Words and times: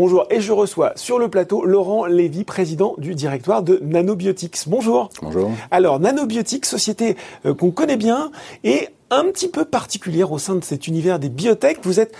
Bonjour, 0.00 0.24
et 0.30 0.40
je 0.40 0.50
reçois 0.50 0.92
sur 0.96 1.18
le 1.18 1.28
plateau 1.28 1.66
Laurent 1.66 2.06
Lévy, 2.06 2.44
président 2.44 2.94
du 2.96 3.14
directoire 3.14 3.62
de 3.62 3.78
Nanobiotics. 3.84 4.62
Bonjour. 4.66 5.10
Bonjour. 5.20 5.50
Alors, 5.70 6.00
Nanobiotics, 6.00 6.64
société 6.64 7.18
euh, 7.44 7.52
qu'on 7.52 7.70
connaît 7.70 7.98
bien 7.98 8.30
et 8.64 8.88
un 9.10 9.24
petit 9.24 9.48
peu 9.48 9.66
particulière 9.66 10.32
au 10.32 10.38
sein 10.38 10.54
de 10.54 10.64
cet 10.64 10.86
univers 10.86 11.18
des 11.18 11.28
biotech. 11.28 11.80
Vous, 11.82 12.00
êtes 12.00 12.14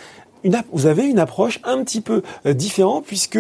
une, 0.45 0.61
vous 0.73 0.85
avez 0.85 1.07
une 1.07 1.19
approche 1.19 1.59
un 1.65 1.83
petit 1.83 2.03
peu 2.03 2.21
euh, 2.45 2.53
différente 2.53 3.07
puisque 3.07 3.39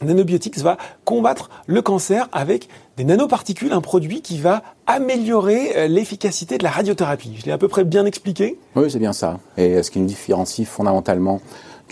Nanobiotics 0.00 0.56
va 0.60 0.78
combattre 1.04 1.50
le 1.66 1.82
cancer 1.82 2.30
avec 2.32 2.70
des 2.96 3.04
nanoparticules, 3.04 3.74
un 3.74 3.82
produit 3.82 4.22
qui 4.22 4.38
va 4.38 4.62
améliorer 4.86 5.76
euh, 5.76 5.88
l'efficacité 5.88 6.56
de 6.56 6.64
la 6.64 6.70
radiothérapie. 6.70 7.34
Je 7.38 7.44
l'ai 7.44 7.52
à 7.52 7.58
peu 7.58 7.68
près 7.68 7.84
bien 7.84 8.06
expliqué? 8.06 8.58
Oui, 8.76 8.90
c'est 8.90 8.98
bien 8.98 9.12
ça. 9.12 9.40
Et 9.58 9.82
ce 9.82 9.90
qui 9.90 10.00
nous 10.00 10.06
différencie 10.06 10.66
fondamentalement 10.66 11.42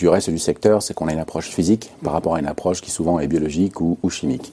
du 0.01 0.09
reste 0.09 0.31
du 0.31 0.39
secteur, 0.39 0.83
c'est 0.83 0.95
qu'on 0.95 1.09
a 1.09 1.13
une 1.13 1.19
approche 1.19 1.51
physique 1.51 1.93
par 2.03 2.15
rapport 2.15 2.35
à 2.35 2.41
une 2.41 2.47
approche 2.47 2.81
qui 2.81 2.91
souvent 2.91 3.21
est 3.21 3.27
biologique 3.27 3.81
ou, 3.83 3.99
chimique. 4.09 4.51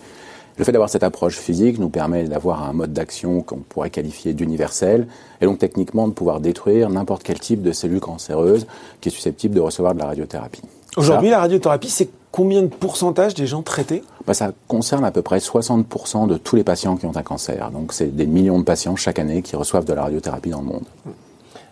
Le 0.57 0.65
fait 0.65 0.73
d'avoir 0.73 0.89
cette 0.89 1.03
approche 1.03 1.37
physique 1.37 1.79
nous 1.79 1.87
permet 1.87 2.25
d'avoir 2.25 2.67
un 2.67 2.73
mode 2.73 2.91
d'action 2.91 3.41
qu'on 3.41 3.59
pourrait 3.59 3.89
qualifier 3.89 4.33
d'universel, 4.33 5.07
et 5.39 5.45
donc 5.45 5.59
techniquement 5.59 6.09
de 6.09 6.13
pouvoir 6.13 6.41
détruire 6.41 6.89
n'importe 6.89 7.23
quel 7.23 7.39
type 7.39 7.61
de 7.61 7.71
cellule 7.71 8.01
cancéreuse 8.01 8.67
qui 8.99 9.07
est 9.07 9.11
susceptible 9.11 9.55
de 9.55 9.61
recevoir 9.61 9.93
de 9.93 9.99
la 9.99 10.07
radiothérapie. 10.07 10.63
Aujourd'hui, 10.97 11.29
la 11.29 11.39
radiothérapie, 11.39 11.89
c'est 11.89 12.09
combien 12.31 12.63
de 12.63 12.67
pourcentage 12.67 13.33
des 13.33 13.47
gens 13.47 13.61
traités? 13.61 14.03
Bah, 14.25 14.33
Ça 14.33 14.51
concerne 14.67 15.05
à 15.05 15.11
peu 15.11 15.21
près 15.21 15.37
60% 15.37 16.27
de 16.27 16.37
tous 16.37 16.57
les 16.57 16.63
patients 16.65 16.97
qui 16.97 17.05
ont 17.05 17.15
un 17.15 17.23
cancer. 17.23 17.71
Donc 17.71 17.93
c'est 17.93 18.13
des 18.13 18.25
millions 18.25 18.59
de 18.59 18.65
patients 18.65 18.97
chaque 18.97 19.19
année 19.19 19.41
qui 19.43 19.55
reçoent 19.55 19.85
de 19.85 19.93
la 19.93 20.03
radiothérapie 20.03 20.49
dans 20.49 20.61
le 20.61 20.67
monde. 20.67 20.85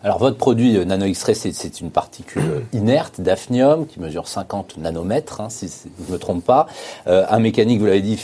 Alors 0.06 0.20
votre 0.20 0.38
produit 0.38 0.78
euh, 0.78 0.86
nano 0.86 1.08
X-ray, 1.08 1.34
c'est 1.36 1.82
une 1.82 1.90
particule 1.90 2.44
euh, 2.44 2.60
inerte 2.74 3.22
d'hafnium 3.22 3.88
qui 3.88 4.00
mesure 4.00 4.28
50 4.28 4.78
nanomètres, 4.78 5.42
hein, 5.42 5.50
si, 5.50 5.68
je 5.68 6.08
ne 6.08 6.14
me 6.14 6.20
trompe 6.20 6.46
pas. 6.46 6.68
Euh, 7.08 7.26
un 7.28 7.40
mécanique, 7.40 7.80
vous 7.80 7.88
l'avez 7.88 8.04
dit, 8.04 8.22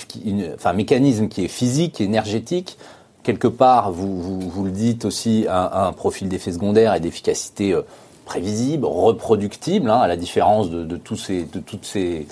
un 0.63 0.73
mécanisme 0.73 1.27
qui 1.27 1.43
est 1.43 1.47
physique, 1.47 1.99
énergétique. 1.99 2.77
Quelque 3.23 3.47
part, 3.47 3.91
vous, 3.91 4.63
le 4.63 4.69
dites 4.69 5.05
aussi, 5.05 5.47
un, 5.49 5.91
profil 5.93 6.29
d'effet 6.29 6.51
secondaire 6.51 6.93
et 6.93 6.99
d'efficacité 6.99 7.75
prévisible, 8.25 8.85
reproductible, 8.85 9.89
hein, 9.89 9.99
à 9.99 10.07
la 10.07 10.17
différence 10.17 10.71
de, 10.71 10.97
tous 10.97 11.31
toutes 11.65 11.85
ces, 11.85 12.27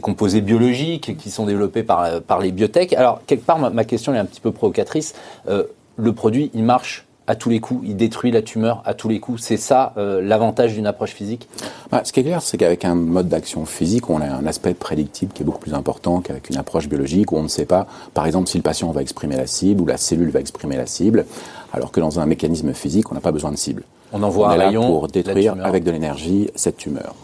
composés 0.00 0.40
biologiques 0.40 1.16
qui 1.18 1.30
sont 1.30 1.44
développés 1.44 1.82
par, 1.82 2.22
par 2.22 2.40
les 2.40 2.52
biotech. 2.52 2.94
Alors, 2.94 3.20
quelque 3.26 3.44
part, 3.44 3.58
ma, 3.58 3.84
question 3.84 4.14
est 4.14 4.18
un 4.18 4.24
petit 4.24 4.40
peu 4.40 4.50
provocatrice. 4.50 5.14
le 5.46 6.12
produit, 6.14 6.50
il 6.54 6.64
marche 6.64 7.06
à 7.26 7.34
tous 7.34 7.48
les 7.48 7.60
coups, 7.60 7.86
il 7.88 7.96
détruit 7.96 8.30
la 8.30 8.42
tumeur 8.42 8.82
à 8.84 8.94
tous 8.94 9.08
les 9.08 9.20
coups. 9.20 9.40
C'est 9.42 9.56
ça 9.56 9.92
euh, 9.96 10.20
l'avantage 10.22 10.74
d'une 10.74 10.86
approche 10.86 11.12
physique? 11.12 11.48
Bah, 11.90 12.02
Ce 12.04 12.12
qui 12.12 12.20
est 12.20 12.24
clair, 12.24 12.42
c'est 12.42 12.58
qu'avec 12.58 12.84
un 12.84 12.94
mode 12.94 13.28
d'action 13.28 13.64
physique, 13.64 14.10
on 14.10 14.20
a 14.20 14.26
un 14.26 14.46
aspect 14.46 14.74
prédictible 14.74 15.32
qui 15.32 15.42
est 15.42 15.46
beaucoup 15.46 15.60
plus 15.60 15.74
important 15.74 16.20
qu'avec 16.20 16.50
une 16.50 16.56
approche 16.56 16.88
biologique 16.88 17.32
où 17.32 17.36
on 17.36 17.42
ne 17.42 17.48
sait 17.48 17.64
pas, 17.66 17.86
par 18.12 18.26
exemple, 18.26 18.48
si 18.48 18.58
le 18.58 18.62
patient 18.62 18.90
va 18.92 19.00
exprimer 19.00 19.36
la 19.36 19.46
cible 19.46 19.80
ou 19.80 19.86
la 19.86 19.96
cellule 19.96 20.30
va 20.30 20.40
exprimer 20.40 20.76
la 20.76 20.86
cible, 20.86 21.24
alors 21.72 21.92
que 21.92 22.00
dans 22.00 22.20
un 22.20 22.26
mécanisme 22.26 22.72
physique, 22.74 23.10
on 23.10 23.14
n'a 23.14 23.20
pas 23.20 23.32
besoin 23.32 23.50
de 23.50 23.56
cible. 23.56 23.84
On 24.12 24.22
envoie 24.22 24.50
un 24.50 24.54
est 24.54 24.66
rayon 24.66 24.86
pour 24.86 25.08
détruire 25.08 25.56
avec 25.62 25.82
de 25.82 25.90
l'énergie 25.90 26.50
cette 26.54 26.76
tumeur. 26.76 27.14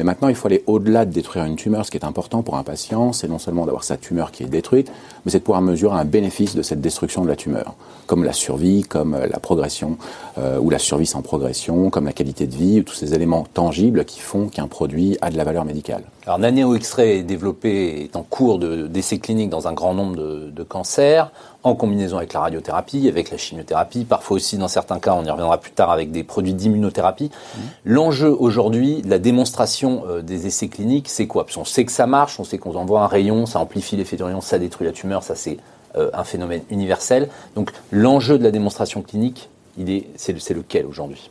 Mais 0.00 0.04
maintenant, 0.04 0.28
il 0.28 0.34
faut 0.34 0.46
aller 0.46 0.64
au-delà 0.66 1.04
de 1.04 1.12
détruire 1.12 1.44
une 1.44 1.56
tumeur. 1.56 1.84
Ce 1.84 1.90
qui 1.90 1.98
est 1.98 2.06
important 2.06 2.40
pour 2.40 2.56
un 2.56 2.62
patient, 2.62 3.12
c'est 3.12 3.28
non 3.28 3.38
seulement 3.38 3.66
d'avoir 3.66 3.84
sa 3.84 3.98
tumeur 3.98 4.32
qui 4.32 4.44
est 4.44 4.46
détruite, 4.46 4.90
mais 5.26 5.30
c'est 5.30 5.40
de 5.40 5.44
pouvoir 5.44 5.60
mesurer 5.60 5.94
un 5.94 6.06
bénéfice 6.06 6.54
de 6.54 6.62
cette 6.62 6.80
destruction 6.80 7.22
de 7.22 7.28
la 7.28 7.36
tumeur, 7.36 7.74
comme 8.06 8.24
la 8.24 8.32
survie, 8.32 8.80
comme 8.82 9.12
euh, 9.12 9.26
la 9.26 9.38
progression, 9.38 9.98
euh, 10.38 10.58
ou 10.58 10.70
la 10.70 10.78
survie 10.78 11.04
sans 11.04 11.20
progression, 11.20 11.90
comme 11.90 12.06
la 12.06 12.14
qualité 12.14 12.46
de 12.46 12.56
vie, 12.56 12.80
ou 12.80 12.82
tous 12.82 12.94
ces 12.94 13.12
éléments 13.12 13.46
tangibles 13.52 14.06
qui 14.06 14.20
font 14.20 14.46
qu'un 14.46 14.68
produit 14.68 15.18
a 15.20 15.30
de 15.30 15.36
la 15.36 15.44
valeur 15.44 15.66
médicale. 15.66 16.04
Alors, 16.26 16.38
Naneo 16.38 16.74
X-ray 16.74 17.20
est 17.20 17.22
développé, 17.22 18.02
est 18.04 18.14
en 18.14 18.22
cours 18.22 18.58
d'essai 18.58 19.18
clinique 19.18 19.48
dans 19.48 19.68
un 19.68 19.72
grand 19.72 19.94
nombre 19.94 20.16
de, 20.16 20.50
de 20.50 20.62
cancers 20.62 21.30
en 21.62 21.74
combinaison 21.74 22.18
avec 22.18 22.32
la 22.32 22.40
radiothérapie, 22.40 23.08
avec 23.08 23.30
la 23.30 23.36
chimiothérapie, 23.38 24.04
parfois 24.04 24.36
aussi 24.36 24.58
dans 24.58 24.68
certains 24.68 24.98
cas, 24.98 25.14
on 25.14 25.24
y 25.24 25.30
reviendra 25.30 25.58
plus 25.58 25.72
tard, 25.72 25.90
avec 25.90 26.10
des 26.10 26.22
produits 26.22 26.54
d'immunothérapie. 26.54 27.30
Mmh. 27.30 27.58
L'enjeu 27.84 28.34
aujourd'hui, 28.38 29.02
la 29.06 29.18
démonstration 29.18 30.04
euh, 30.08 30.22
des 30.22 30.46
essais 30.46 30.68
cliniques, 30.68 31.08
c'est 31.08 31.26
quoi? 31.26 31.44
Parce 31.44 31.56
qu'on 31.56 31.64
sait 31.64 31.84
que 31.84 31.92
ça 31.92 32.06
marche, 32.06 32.38
on 32.38 32.44
sait 32.44 32.58
qu'on 32.58 32.74
envoie 32.76 33.02
un 33.02 33.06
rayon, 33.06 33.46
ça 33.46 33.58
amplifie 33.58 33.96
l'effet 33.96 34.16
de 34.16 34.24
rayon, 34.24 34.40
ça 34.40 34.58
détruit 34.58 34.86
la 34.86 34.92
tumeur, 34.92 35.22
ça 35.22 35.34
c'est 35.34 35.58
euh, 35.96 36.10
un 36.12 36.24
phénomène 36.24 36.62
universel. 36.70 37.28
Donc 37.54 37.72
l'enjeu 37.90 38.38
de 38.38 38.44
la 38.44 38.50
démonstration 38.50 39.02
clinique, 39.02 39.48
c'est 40.16 40.52
lequel 40.52 40.84
aujourd'hui? 40.86 41.30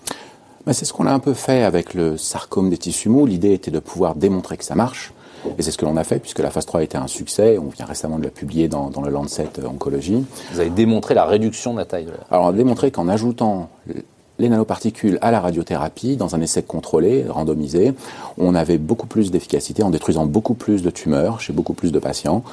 C'est 0.68 0.86
ce 0.86 0.94
qu'on 0.94 1.08
a 1.08 1.12
un 1.12 1.20
peu 1.20 1.34
fait 1.34 1.64
avec 1.64 1.94
le 1.94 2.18
sarcome 2.18 2.70
des 2.70 2.78
tissus 2.78 3.10
mous. 3.10 3.26
L'idée 3.26 3.54
était 3.54 3.72
de 3.72 3.80
pouvoir 3.80 4.16
démontrer 4.16 4.58
que 4.58 4.66
ça 4.66 4.76
marche. 4.76 5.14
Et 5.58 5.62
c'est 5.62 5.72
ce 5.72 5.78
que 5.78 5.86
l'on 5.86 5.98
a 5.98 6.04
fait, 6.04 6.20
puisque 6.20 6.40
la 6.40 6.52
phase 6.52 6.66
3 6.66 6.82
a 6.82 6.84
été 6.84 6.98
un 6.98 7.08
succès. 7.08 7.58
On 7.58 7.70
vient 7.70 7.86
récemment 7.86 8.20
de 8.20 8.26
la 8.26 8.30
publier 8.30 8.68
dans, 8.68 8.92
le 9.04 9.10
Lancet 9.10 9.50
Oncologie. 9.66 10.26
Vous 10.52 10.60
avez 10.60 10.70
démontré 10.70 11.14
la 11.14 11.26
réduction 11.26 11.74
de 11.74 11.80
la 11.80 11.86
taille 11.86 12.06
de 12.06 12.12
la... 12.12 12.18
Alors, 12.30 12.46
on 12.46 12.50
a 12.50 12.54
démontré 12.54 12.92
qu'en 12.92 13.08
ajoutant 13.08 13.70
les 14.38 14.50
nanoparticules 14.50 15.18
à 15.22 15.32
la 15.32 15.40
radiothérapie 15.40 16.16
dans 16.16 16.36
un 16.36 16.42
essai 16.42 16.64
contrôlé, 16.64 17.26
randomisé, 17.28 17.94
on 18.38 18.56
avait 18.56 18.78
beaucoup 18.78 19.08
plus 19.08 19.32
d'efficacité 19.32 19.84
en 19.84 19.90
détruisant 19.90 20.26
beaucoup 20.26 20.54
plus 20.54 20.82
de 20.82 20.90
tumeurs 20.90 21.42
chez 21.42 21.52
beaucoup 21.52 21.74
plus 21.74 21.92
de 21.92 22.00
patients 22.00 22.44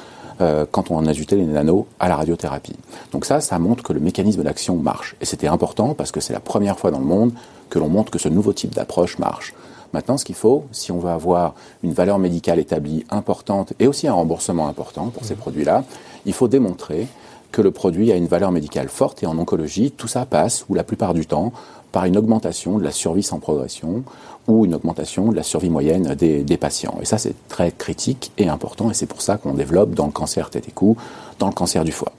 euh, 0.41 0.65
quand 0.69 0.91
on 0.91 1.05
ajoutait 1.05 1.35
les 1.35 1.45
nanos 1.45 1.85
à 1.99 2.07
la 2.07 2.15
radiothérapie. 2.15 2.75
Donc 3.11 3.25
ça, 3.25 3.41
ça 3.41 3.59
montre 3.59 3.83
que 3.83 3.93
le 3.93 3.99
mécanisme 3.99 4.43
d'action 4.43 4.75
marche. 4.75 5.15
Et 5.21 5.25
c'était 5.25 5.47
important 5.47 5.93
parce 5.93 6.11
que 6.11 6.19
c'est 6.19 6.33
la 6.33 6.39
première 6.39 6.79
fois 6.79 6.91
dans 6.91 6.99
le 6.99 7.05
monde 7.05 7.31
que 7.69 7.79
l'on 7.79 7.89
montre 7.89 8.11
que 8.11 8.19
ce 8.19 8.29
nouveau 8.29 8.53
type 8.53 8.73
d'approche 8.73 9.17
marche. 9.17 9.53
Maintenant, 9.93 10.17
ce 10.17 10.25
qu'il 10.25 10.35
faut, 10.35 10.65
si 10.71 10.91
on 10.91 10.99
veut 10.99 11.09
avoir 11.09 11.55
une 11.83 11.93
valeur 11.93 12.19
médicale 12.19 12.59
établie 12.59 13.05
importante 13.09 13.73
et 13.79 13.87
aussi 13.87 14.07
un 14.07 14.13
remboursement 14.13 14.67
important 14.67 15.07
pour 15.07 15.25
ces 15.25 15.33
mmh. 15.33 15.37
produits-là, 15.37 15.83
il 16.25 16.33
faut 16.33 16.47
démontrer 16.47 17.07
que 17.51 17.61
le 17.61 17.71
produit 17.71 18.11
a 18.11 18.15
une 18.15 18.27
valeur 18.27 18.51
médicale 18.51 18.89
forte. 18.89 19.23
Et 19.23 19.25
en 19.25 19.37
oncologie, 19.37 19.91
tout 19.91 20.07
ça 20.07 20.25
passe, 20.25 20.65
ou 20.69 20.75
la 20.75 20.83
plupart 20.83 21.13
du 21.13 21.25
temps, 21.25 21.53
par 21.91 22.05
une 22.05 22.17
augmentation 22.17 22.77
de 22.77 22.83
la 22.83 22.91
survie 22.91 23.23
sans 23.23 23.39
progression 23.39 24.03
ou 24.47 24.65
une 24.65 24.75
augmentation 24.75 25.31
de 25.31 25.35
la 25.35 25.43
survie 25.43 25.69
moyenne 25.69 26.15
des, 26.15 26.57
patients. 26.57 26.97
Et 27.01 27.05
ça, 27.05 27.17
c'est 27.17 27.35
très 27.49 27.71
critique 27.71 28.31
et 28.37 28.47
important, 28.47 28.89
et 28.89 28.93
c'est 28.93 29.05
pour 29.05 29.21
ça 29.21 29.37
qu'on 29.37 29.53
développe 29.53 29.93
dans 29.93 30.05
le 30.05 30.11
cancer 30.11 30.49
tête 30.49 30.67
et 30.67 30.71
cou, 30.71 30.95
dans 31.39 31.47
le 31.47 31.53
cancer 31.53 31.83
du 31.83 31.91
foie. 31.91 32.13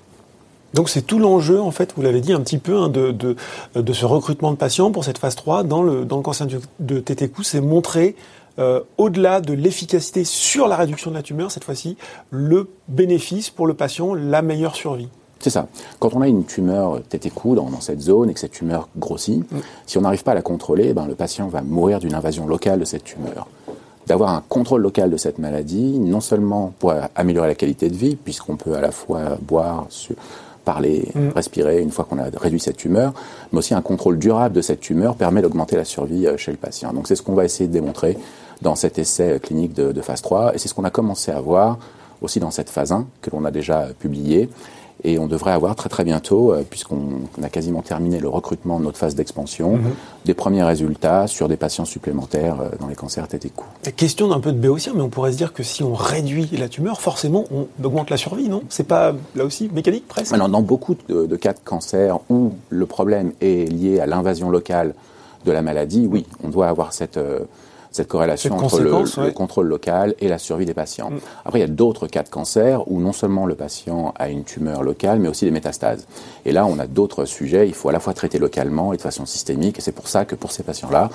Donc 0.74 0.90
c'est 0.90 1.02
tout 1.02 1.18
l'enjeu, 1.18 1.60
en 1.60 1.70
fait, 1.70 1.94
vous 1.96 2.02
l'avez 2.02 2.20
dit 2.20 2.34
un 2.34 2.40
petit 2.40 2.58
peu, 2.58 2.76
hein, 2.76 2.88
de, 2.90 3.10
de, 3.12 3.92
ce 3.92 4.04
recrutement 4.04 4.50
de 4.50 4.56
patients 4.56 4.90
pour 4.92 5.04
cette 5.04 5.16
phase 5.16 5.34
3 5.34 5.62
dans 5.62 5.82
le, 5.82 6.04
dans 6.04 6.18
le 6.18 6.22
cancer 6.22 6.46
de 6.78 7.00
tête 7.00 7.32
cou, 7.32 7.42
c'est 7.42 7.62
montrer 7.62 8.14
euh, 8.58 8.80
au-delà 8.96 9.40
de 9.40 9.52
l'efficacité 9.52 10.24
sur 10.24 10.66
la 10.66 10.76
réduction 10.76 11.10
de 11.10 11.16
la 11.16 11.22
tumeur, 11.22 11.50
cette 11.52 11.62
fois-ci, 11.62 11.96
le 12.30 12.68
bénéfice 12.88 13.50
pour 13.50 13.68
le 13.68 13.74
patient, 13.74 14.14
la 14.14 14.42
meilleure 14.42 14.74
survie. 14.74 15.08
C'est 15.40 15.50
ça. 15.50 15.68
Quand 16.00 16.14
on 16.14 16.20
a 16.20 16.28
une 16.28 16.44
tumeur 16.44 17.00
tête 17.08 17.26
et 17.26 17.30
cou 17.30 17.54
dans, 17.54 17.68
cette 17.80 18.00
zone 18.00 18.30
et 18.30 18.34
que 18.34 18.40
cette 18.40 18.52
tumeur 18.52 18.88
grossit, 18.96 19.40
mm. 19.50 19.58
si 19.86 19.98
on 19.98 20.00
n'arrive 20.00 20.24
pas 20.24 20.32
à 20.32 20.34
la 20.34 20.42
contrôler, 20.42 20.92
ben, 20.94 21.06
le 21.06 21.14
patient 21.14 21.48
va 21.48 21.62
mourir 21.62 22.00
d'une 22.00 22.14
invasion 22.14 22.46
locale 22.46 22.80
de 22.80 22.84
cette 22.84 23.04
tumeur 23.04 23.46
d'avoir 24.06 24.30
un 24.30 24.42
contrôle 24.48 24.80
local 24.80 25.10
de 25.10 25.18
cette 25.18 25.38
maladie, 25.38 25.98
non 25.98 26.20
seulement 26.20 26.72
pour 26.78 26.94
améliorer 27.14 27.46
la 27.48 27.54
qualité 27.54 27.90
de 27.90 27.94
vie, 27.94 28.16
puisqu'on 28.16 28.56
peut 28.56 28.74
à 28.74 28.80
la 28.80 28.90
fois 28.90 29.36
boire, 29.42 29.86
parler, 30.64 31.08
mm. 31.14 31.28
respirer 31.34 31.80
une 31.80 31.90
fois 31.90 32.04
qu'on 32.04 32.18
a 32.18 32.24
réduit 32.36 32.60
cette 32.60 32.76
tumeur, 32.76 33.14
mais 33.52 33.58
aussi 33.58 33.74
un 33.74 33.80
contrôle 33.80 34.18
durable 34.18 34.54
de 34.54 34.60
cette 34.60 34.80
tumeur 34.80 35.14
permet 35.14 35.40
d'augmenter 35.40 35.76
la 35.76 35.84
survie 35.84 36.26
euh, 36.26 36.36
chez 36.36 36.50
le 36.50 36.58
patient. 36.58 36.92
Donc 36.92 37.08
c'est 37.08 37.16
ce 37.16 37.22
qu'on 37.22 37.34
va 37.34 37.44
essayer 37.44 37.68
de 37.68 37.72
démontrer 37.72 38.18
dans 38.60 38.74
cet 38.74 38.98
essai 38.98 39.32
euh, 39.32 39.38
clinique 39.38 39.72
de, 39.72 39.92
de 39.92 40.00
phase 40.02 40.20
3, 40.20 40.54
et 40.54 40.58
c'est 40.58 40.68
ce 40.68 40.74
qu'on 40.74 40.84
a 40.84 40.90
commencé 40.90 41.30
à 41.30 41.40
voir 41.40 41.78
aussi 42.20 42.38
dans 42.38 42.50
cette 42.50 42.68
phase 42.68 42.92
1 42.92 43.06
que 43.22 43.30
l'on 43.30 43.44
a 43.46 43.50
déjà 43.50 43.88
publié 43.98 44.50
et 45.04 45.18
on 45.18 45.26
devrait 45.26 45.52
avoir 45.52 45.76
très 45.76 45.88
très 45.88 46.04
bientôt, 46.04 46.52
euh, 46.52 46.62
puisqu'on 46.68 47.22
a 47.42 47.48
quasiment 47.48 47.82
terminé 47.82 48.18
le 48.18 48.28
recrutement 48.28 48.80
de 48.80 48.84
notre 48.84 48.98
phase 48.98 49.14
d'expansion, 49.14 49.76
mhm. 49.76 49.94
des 50.24 50.34
premiers 50.34 50.62
résultats 50.62 51.26
sur 51.26 51.48
des 51.48 51.56
patients 51.56 51.84
supplémentaires 51.84 52.60
euh, 52.60 52.68
dans 52.80 52.88
les 52.88 52.94
cancers 52.94 53.28
tête 53.28 53.44
et 53.44 53.50
cou. 53.50 53.64
Question 53.96 54.28
d'un 54.28 54.40
peu 54.40 54.52
de 54.52 54.58
béotien, 54.58 54.92
mais 54.94 55.02
on 55.02 55.08
pourrait 55.08 55.32
se 55.32 55.36
dire 55.36 55.52
que 55.52 55.62
si 55.62 55.82
on 55.82 55.94
réduit 55.94 56.48
la 56.58 56.68
tumeur, 56.68 57.00
forcément 57.00 57.44
on 57.52 57.66
augmente 57.84 58.10
la 58.10 58.16
survie, 58.16 58.48
non? 58.48 58.62
C'est 58.68 58.86
pas 58.86 59.14
là 59.36 59.44
aussi 59.44 59.70
mécanique 59.72 60.08
presque? 60.08 60.32
Alors, 60.32 60.48
Dans 60.48 60.62
beaucoup 60.62 60.96
de, 61.08 61.26
de, 61.26 61.36
cas 61.36 61.52
de 61.52 61.60
cancer 61.64 62.18
où 62.28 62.52
le 62.70 62.86
problème 62.86 63.32
est 63.40 63.70
lié 63.70 64.00
à 64.00 64.06
l'invasion 64.06 64.50
locale 64.50 64.94
de 65.44 65.52
la 65.52 65.62
maladie, 65.62 66.08
oui, 66.10 66.26
on 66.42 66.48
doit 66.48 66.68
avoir 66.68 66.92
cette... 66.92 67.16
Euh, 67.16 67.40
cette 67.98 68.08
corrélation 68.08 68.56
entre 68.56 68.80
le, 68.80 69.30
contrôle 69.32 69.66
local 69.66 70.14
et 70.20 70.28
la 70.28 70.38
survie 70.38 70.66
des 70.66 70.74
patients. 70.74 71.10
Mm. 71.10 71.18
Après, 71.44 71.58
il 71.58 71.62
y 71.62 71.64
a 71.64 71.68
d'autres 71.68 72.06
cas 72.06 72.22
de 72.22 72.28
cancer 72.28 72.90
où 72.90 73.00
non 73.00 73.12
seulement 73.12 73.44
le 73.44 73.54
patient 73.54 74.14
a 74.16 74.28
une 74.28 74.44
tumeur 74.44 74.82
locale, 74.82 75.18
mais 75.18 75.28
aussi 75.28 75.44
des 75.44 75.50
métastases. 75.50 76.06
Et 76.44 76.52
là, 76.52 76.64
on 76.64 76.78
a 76.78 76.86
d'autres 76.86 77.24
sujets. 77.24 77.66
Il 77.68 77.74
faut 77.74 77.88
à 77.88 77.92
la 77.92 78.00
fois 78.00 78.14
traiter 78.14 78.38
localement 78.38 78.92
et 78.92 78.96
de 78.96 79.02
façon 79.02 79.26
systémique. 79.26 79.78
Et 79.78 79.82
c'est 79.82 79.92
pour 79.92 80.08
ça 80.08 80.24
que 80.24 80.34
pour 80.34 80.52
ces 80.52 80.62
patients-là, 80.62 81.10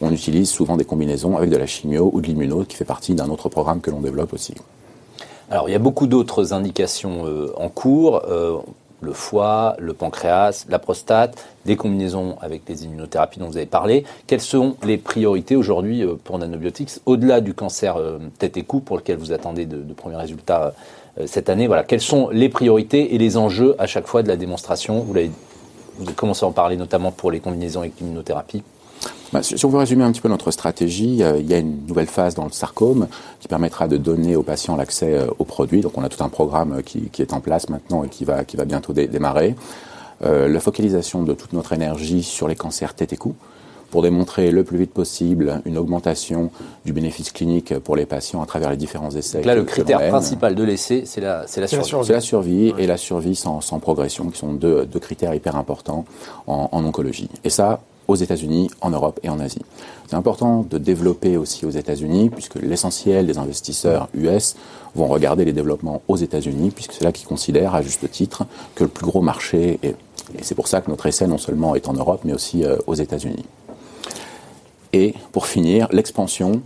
on 0.00 0.12
utilise 0.12 0.48
souvent 0.48 0.76
des 0.76 0.84
combinaisons 0.84 1.36
avec 1.36 1.50
de 1.50 1.56
la 1.56 1.66
chimio 1.66 2.10
ou 2.12 2.20
de 2.20 2.26
l'immuno, 2.28 2.64
qui 2.64 2.76
fait 2.76 2.84
partie 2.84 3.14
d'un 3.14 3.28
autre 3.28 3.48
programme 3.48 3.80
que 3.80 3.90
l'on 3.90 4.00
développe 4.00 4.32
aussi. 4.32 4.54
Alors, 5.50 5.68
il 5.68 5.72
y 5.72 5.76
a 5.76 5.80
beaucoup 5.80 6.06
d'autres 6.06 6.52
indications 6.52 7.26
euh, 7.26 7.52
en 7.56 7.68
cours. 7.68 8.22
Euh, 8.28 8.58
le 9.00 9.12
foie, 9.12 9.76
le 9.78 9.92
pancréas, 9.94 10.66
la 10.68 10.78
prostate, 10.78 11.44
des 11.66 11.76
combinaisons 11.76 12.36
avec 12.40 12.62
les 12.68 12.84
immunothérapies 12.84 13.38
dont 13.38 13.46
vous 13.46 13.56
avez 13.56 13.66
parlé. 13.66 14.04
Quelles 14.26 14.40
sont 14.40 14.76
les 14.82 14.96
priorités 14.96 15.56
aujourd'hui 15.56 16.02
euh, 16.02 16.14
pour 16.22 16.38
Nanobiotics, 16.38 17.00
au-delà 17.06 17.40
du 17.40 17.54
cancer 17.54 17.96
euh, 17.96 18.18
tête 18.38 18.56
et 18.56 18.62
cou 18.62 18.80
pour 18.80 18.96
lequel 18.96 19.16
vous 19.16 19.32
attendez 19.32 19.66
de, 19.66 19.92
premiers 19.92 20.16
résultats 20.16 20.74
euh, 21.20 21.26
cette 21.26 21.48
année? 21.48 21.66
Voilà, 21.66 21.84
quelles 21.84 22.00
sont 22.00 22.28
les 22.30 22.48
priorités 22.48 23.14
et 23.14 23.18
les 23.18 23.36
enjeux 23.36 23.76
à 23.78 23.86
chaque 23.86 24.06
fois 24.06 24.22
de 24.22 24.28
la 24.28 24.36
démonstration? 24.36 25.00
Vous 25.00 25.16
avez, 25.16 25.30
vous 25.98 26.06
avez 26.06 26.14
commencé 26.14 26.44
à 26.44 26.48
en 26.48 26.52
parler 26.52 26.76
notamment 26.76 27.12
pour 27.12 27.30
les 27.30 27.40
combinaisons 27.40 27.80
avec 27.80 28.00
l'immunothérapie. 28.00 28.62
Bah, 29.32 29.42
si 29.42 29.62
on 29.64 29.68
veut 29.68 29.78
résumer 29.78 30.04
un 30.04 30.12
petit 30.12 30.20
peu 30.20 30.28
notre 30.28 30.50
stratégie, 30.50 31.22
euh, 31.22 31.38
il 31.38 31.48
y 31.48 31.54
a 31.54 31.58
une 31.58 31.86
nouvelle 31.86 32.06
phase 32.06 32.34
dans 32.34 32.44
le 32.44 32.50
sarcome 32.50 33.08
qui 33.40 33.48
permettra 33.48 33.86
de 33.86 33.96
donner 33.98 34.36
aux 34.36 34.42
patients 34.42 34.76
l'accès 34.76 35.14
euh, 35.14 35.26
aux 35.38 35.44
produits. 35.44 35.82
Donc 35.82 35.98
on 35.98 36.02
a 36.02 36.08
tout 36.08 36.22
un 36.24 36.30
programme 36.30 36.78
euh, 36.78 36.82
qui, 36.82 37.10
est 37.18 37.32
en 37.32 37.40
place 37.40 37.68
maintenant 37.68 38.04
et 38.04 38.08
qui 38.08 38.24
va, 38.24 38.44
qui 38.44 38.56
va 38.56 38.64
bientôt 38.64 38.92
démarrer. 38.92 39.54
la 40.20 40.60
focalisation 40.60 41.22
de 41.22 41.34
toute 41.34 41.52
notre 41.52 41.72
énergie 41.72 42.22
sur 42.22 42.48
les 42.48 42.56
cancers 42.56 42.94
tête 42.94 43.12
et 43.12 43.16
cou 43.16 43.34
pour 43.90 44.02
démontrer 44.02 44.50
le 44.50 44.64
plus 44.64 44.78
vite 44.78 44.92
possible 44.92 45.62
une 45.64 45.78
augmentation 45.78 46.50
du 46.84 46.92
bénéfice 46.92 47.30
clinique 47.32 47.78
pour 47.78 47.96
les 47.96 48.06
patients 48.06 48.42
à 48.42 48.46
travers 48.46 48.70
les 48.70 48.76
différents 48.76 49.10
essais. 49.10 49.38
Donc 49.38 49.46
là, 49.46 49.54
le 49.54 49.64
critère 49.64 50.08
principal 50.08 50.54
de 50.54 50.64
l'essai, 50.64 51.04
c'est 51.06 51.20
la, 51.20 51.44
la, 51.56 51.66
survie. 51.66 52.06
C'est 52.06 52.12
la 52.12 52.20
survie 52.20 52.74
et 52.76 52.86
la 52.86 52.96
survie 52.96 53.34
sans, 53.34 53.60
sans, 53.60 53.78
progression, 53.78 54.28
qui 54.30 54.38
sont 54.38 54.52
deux, 54.52 54.84
deux 54.84 54.98
critères 54.98 55.34
hyper 55.34 55.56
importants 55.56 56.04
en, 56.46 56.68
en 56.70 56.84
oncologie. 56.84 57.30
Et 57.44 57.50
ça, 57.50 57.80
aux 58.08 58.16
États-Unis, 58.16 58.70
en 58.80 58.90
Europe 58.90 59.20
et 59.22 59.28
en 59.28 59.38
Asie. 59.38 59.62
C'est 60.08 60.16
important 60.16 60.66
de 60.68 60.78
développer 60.78 61.36
aussi 61.36 61.66
aux 61.66 61.70
États-Unis, 61.70 62.30
puisque 62.30 62.56
l'essentiel 62.56 63.26
des 63.26 63.36
investisseurs 63.36 64.08
US 64.14 64.56
vont 64.94 65.06
regarder 65.06 65.44
les 65.44 65.52
développements 65.52 66.02
aux 66.08 66.16
États-Unis, 66.16 66.70
puisque 66.70 66.94
c'est 66.94 67.04
là 67.04 67.12
qu'ils 67.12 67.28
considèrent, 67.28 67.74
à 67.74 67.82
juste 67.82 68.10
titre, 68.10 68.46
que 68.74 68.84
le 68.84 68.90
plus 68.90 69.06
gros 69.06 69.20
marché 69.20 69.78
est. 69.82 69.94
Et 70.38 70.42
c'est 70.42 70.54
pour 70.54 70.68
ça 70.68 70.80
que 70.80 70.90
notre 70.90 71.06
essai 71.06 71.26
non 71.26 71.38
seulement 71.38 71.74
est 71.74 71.88
en 71.88 71.92
Europe, 71.92 72.22
mais 72.24 72.32
aussi 72.32 72.64
euh, 72.64 72.76
aux 72.86 72.94
États-Unis. 72.94 73.44
Et 74.92 75.14
pour 75.32 75.46
finir, 75.46 75.88
l'expansion. 75.92 76.62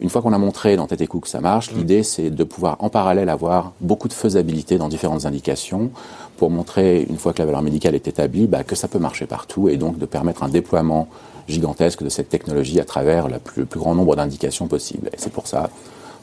Une 0.00 0.10
fois 0.10 0.22
qu'on 0.22 0.32
a 0.32 0.38
montré 0.38 0.76
dans 0.76 0.86
Tête 0.86 1.00
et 1.00 1.06
que 1.08 1.26
ça 1.26 1.40
marche, 1.40 1.72
l'idée 1.72 2.04
c'est 2.04 2.30
de 2.30 2.44
pouvoir 2.44 2.76
en 2.78 2.88
parallèle 2.88 3.28
avoir 3.28 3.72
beaucoup 3.80 4.06
de 4.06 4.12
faisabilité 4.12 4.78
dans 4.78 4.88
différentes 4.88 5.26
indications 5.26 5.90
pour 6.36 6.50
montrer, 6.50 7.02
une 7.02 7.16
fois 7.16 7.32
que 7.32 7.40
la 7.40 7.46
valeur 7.46 7.62
médicale 7.62 7.96
est 7.96 8.06
établie, 8.06 8.46
bah, 8.46 8.62
que 8.62 8.76
ça 8.76 8.86
peut 8.86 9.00
marcher 9.00 9.26
partout 9.26 9.68
et 9.68 9.76
donc 9.76 9.98
de 9.98 10.06
permettre 10.06 10.44
un 10.44 10.48
déploiement 10.48 11.08
gigantesque 11.48 12.04
de 12.04 12.08
cette 12.08 12.28
technologie 12.28 12.78
à 12.78 12.84
travers 12.84 13.26
le 13.26 13.38
plus, 13.38 13.64
grand 13.64 13.96
nombre 13.96 14.14
d'indications 14.14 14.68
possibles. 14.68 15.08
Et 15.08 15.16
c'est 15.16 15.32
pour 15.32 15.48
ça 15.48 15.68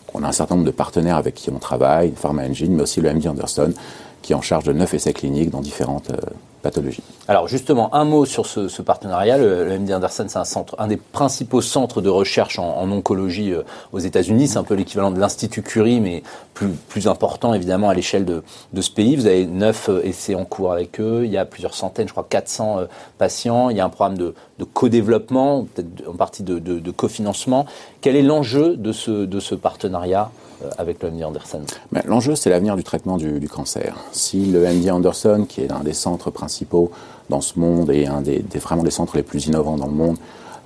qu'on 0.07 0.24
a 0.24 0.28
un 0.28 0.31
certain 0.31 0.56
nombre 0.56 0.68
de 0.68 0.71
partenaires 0.71 1.18
avec 1.18 1.33
qui 1.36 1.50
on 1.50 1.60
travaille, 1.60 2.13
Pharma 2.16 2.44
Engine, 2.44 2.74
mais 2.74 2.83
aussi 2.83 3.01
le 3.01 3.13
MD 3.13 3.28
Anderson, 3.28 3.74
qui 4.25 4.31
est 4.31 4.36
en 4.36 4.42
charge 4.42 4.63
de 4.63 4.74
neuf 4.74 4.92
essais 4.95 5.13
cliniques 5.13 5.51
dans 5.51 5.62
différentes 5.62 6.10
euh, 6.10 6.18
pathologies. 6.63 7.04
Alors 7.27 7.48
justement, 7.48 7.94
un 7.94 8.06
mot 8.06 8.25
sur 8.25 8.48
ce, 8.48 8.81
partenariat. 8.81 9.38
Le, 9.38 9.77
MD 9.77 9.94
Anderson, 9.94 10.25
c'est 10.27 10.39
un, 10.39 10.45
centre, 10.45 10.75
un 10.80 10.88
des 10.88 10.98
principaux 10.98 11.62
centres 11.62 12.01
de 12.01 12.10
recherche 12.10 12.57
en, 12.57 12.89
oncologie 12.89 13.51
euh, 13.51 13.62
aux 13.94 14.00
États-Unis. 14.00 14.48
C'est 14.48 14.57
un 14.57 14.63
peu 14.63 14.74
l'équivalent 14.74 15.12
de 15.12 15.19
l'Institut 15.19 15.62
Curie, 15.62 16.00
mais 16.00 16.24
plus, 16.56 17.07
important 17.07 17.54
évidemment 17.54 17.88
à 17.88 17.94
l'échelle 17.94 18.25
de, 18.25 18.42
ce 18.81 18.89
pays. 18.89 19.16
Vous 19.16 19.27
avez 19.27 19.45
neuf 19.45 19.89
euh, 19.89 20.01
essais 20.04 20.33
en 20.33 20.44
cours 20.44 20.71
avec 20.71 21.00
eux. 21.00 21.21
Il 21.24 21.31
y 21.31 21.38
a 21.38 21.45
plusieurs 21.45 21.75
centaines, 21.75 22.07
je 22.07 22.13
crois 22.13 22.25
400 22.28 22.80
patients. 23.19 23.69
Il 23.69 23.78
y 23.78 23.80
a 23.80 23.86
un 23.86 23.89
programme 23.89 24.18
de, 24.18 24.33
co-développement, 24.74 25.66
peut-être 25.66 26.10
en 26.10 26.16
partie 26.16 26.42
de, 26.42 26.92
cofinancement. 26.92 27.68
Quel 28.01 28.16
est 28.16 28.24
l'enjeu 28.24 28.75
de 28.75 28.92
ce, 28.92 29.54
partenariat? 29.54 30.31
Avec 30.78 31.02
le 31.04 31.12
MD 31.12 31.24
Anderson 31.24 31.62
L'enjeu, 32.06 32.36
c'est 32.36 32.50
l'avenir 32.50 32.75
du 32.75 32.84
traitement 32.84 33.18
du, 33.18 33.48
cancer. 33.50 33.96
Si 34.12 34.46
le 34.46 34.62
MD 34.62 34.90
Anderson, 34.90 35.46
qui 35.48 35.62
est 35.62 35.68
l'un 35.68 35.81
des 35.81 35.94
centres 35.94 36.31
principaux 36.31 36.92
dans 37.30 37.42
ce 37.42 37.60
monde 37.60 37.90
et 37.90 38.07
un 38.07 38.22
des, 38.22 38.44
vraiment 38.56 38.84
des 38.84 38.92
centres 38.92 39.18
les 39.18 39.24
plus 39.24 39.48
innovants 39.48 39.78
dans 39.78 39.88
le 39.88 39.94
monde, 39.94 40.18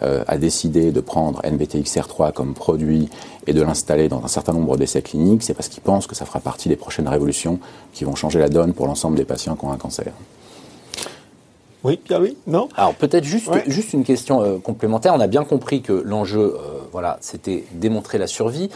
euh, 0.01 0.23
a 0.27 0.37
décidé 0.37 0.91
de 0.91 1.01
prendre 1.01 1.41
NBTXR3 1.41 2.31
comme 2.31 2.53
produit 2.53 3.09
et 3.47 3.53
de 3.53 3.61
l'installer 3.61 4.07
dans 4.07 4.23
un 4.23 4.29
certain 4.29 4.53
nombre 4.53 4.77
d'essais 4.77 5.01
cliniques, 5.01 5.43
c'est 5.43 5.53
parce 5.53 5.67
qu'il 5.67 5.83
pense 5.83 6.07
que 6.07 6.15
ça 6.15 6.25
fera 6.25 6.39
partie 6.39 6.69
des 6.69 6.77
prochaines 6.77 7.07
révolutions 7.07 7.59
qui 7.91 8.05
vont 8.05 8.15
changer 8.15 8.39
la 8.39 8.47
donne 8.47 8.73
pour 8.73 8.87
l'ensemble 8.87 9.17
des 9.17 9.25
patients 9.25 9.55
qui 9.55 9.65
ont 9.65 9.73
un 9.73 9.77
cancer. 9.77 10.13
Oui, 11.83 11.97
Pierre-Louis 11.97 12.37
Non? 12.47 12.69
Alors 12.77 12.93
peut-être 12.93 13.25
juste, 13.25 13.49
juste 13.67 13.91
une 13.91 14.05
question 14.05 14.41
euh, 14.41 14.57
complémentaire. 14.57 15.13
On 15.15 15.19
a 15.19 15.27
bien 15.27 15.43
compris 15.43 15.81
que 15.81 15.91
l'enjeu, 15.91 16.57
voilà, 16.93 17.17
c'était 17.19 17.65
démontrer 17.73 18.17
la 18.17 18.27
survie 18.27 18.69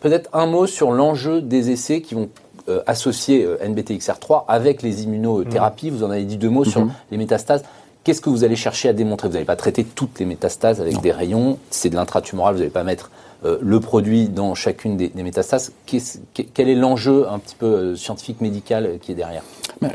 peut-être 0.00 0.30
un 0.32 0.46
mot 0.46 0.66
sur 0.66 0.90
l'enjeu 0.92 1.40
des 1.40 1.70
essais 1.70 2.00
qui 2.00 2.14
vont 2.14 2.28
euh, 2.68 2.82
associer 2.86 3.44
euh, 3.44 3.56
NBTXR3 3.64 4.44
avec 4.46 4.82
les 4.82 5.04
immunothérapies. 5.04 5.88
Vous 5.88 6.04
en 6.04 6.10
avez 6.10 6.24
dit 6.24 6.36
deux 6.36 6.50
mots 6.50 6.64
sur 6.64 6.84
mhm. 6.84 6.92
les 7.10 7.16
métastases. 7.16 7.64
Qu'est-ce 8.04 8.20
que 8.20 8.28
vous 8.28 8.44
allez 8.44 8.56
chercher 8.56 8.90
à 8.90 8.92
démontrer? 8.92 9.28
Vous 9.28 9.34
n'allez 9.34 9.46
pas 9.46 9.56
traiter 9.56 9.84
toutes 9.84 10.18
les 10.18 10.26
métastases 10.26 10.80
avec 10.80 11.00
des 11.00 11.10
rayons. 11.10 11.58
C'est 11.70 11.88
de 11.88 11.94
l'intratumoral. 11.94 12.54
Vous 12.54 12.60
n'allez 12.60 12.70
pas 12.70 12.84
mettre 12.84 13.10
euh, 13.44 13.56
le 13.62 13.80
produit 13.80 14.28
dans 14.28 14.54
chacune 14.54 14.98
des, 14.98 15.10
métastases. 15.14 15.72
quel 15.86 16.68
est 16.68 16.74
l'enjeu 16.74 17.26
un 17.30 17.38
petit 17.38 17.54
peu 17.54 17.96
scientifique 17.96 18.42
médical 18.42 18.98
qui 19.00 19.12
est 19.12 19.14
derrière? 19.14 19.42